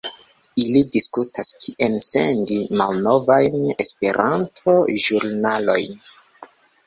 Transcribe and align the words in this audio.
Ili 0.61 0.79
diskutas 0.93 1.49
kien 1.65 1.97
sendi 2.05 2.57
malnovajn 2.81 3.59
Esperanto-ĵurnalojn 3.85 5.95